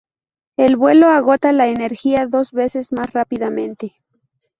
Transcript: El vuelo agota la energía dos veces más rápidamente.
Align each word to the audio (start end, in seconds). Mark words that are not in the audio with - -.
El 0.57 0.77
vuelo 0.77 1.09
agota 1.09 1.51
la 1.53 1.67
energía 1.67 2.25
dos 2.25 2.51
veces 2.53 2.91
más 2.91 3.13
rápidamente. 3.13 3.93